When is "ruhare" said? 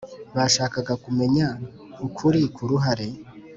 2.69-3.07